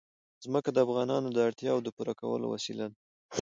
ځمکه 0.43 0.69
د 0.73 0.77
افغانانو 0.85 1.27
د 1.31 1.37
اړتیاوو 1.47 1.83
د 1.85 1.89
پوره 1.95 2.13
کولو 2.21 2.45
وسیله 2.53 2.85
ده. 2.91 2.97